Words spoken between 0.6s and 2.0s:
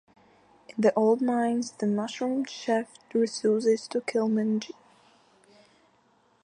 In the Old Mines, the